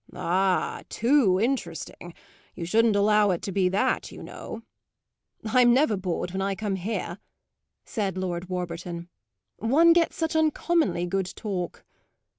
"Ah, 0.15 0.81
too 0.89 1.39
interesting; 1.39 2.15
you 2.55 2.65
shouldn't 2.65 2.95
allow 2.95 3.29
it 3.29 3.43
to 3.43 3.51
be 3.51 3.69
that, 3.69 4.11
you 4.11 4.23
know!" 4.23 4.63
"I'm 5.45 5.75
never 5.75 5.95
bored 5.95 6.31
when 6.31 6.41
I 6.41 6.55
come 6.55 6.75
here," 6.77 7.19
said 7.85 8.17
Lord 8.17 8.49
Warburton. 8.49 9.09
"One 9.57 9.93
gets 9.93 10.15
such 10.15 10.35
uncommonly 10.35 11.05
good 11.05 11.31
talk." 11.35 11.85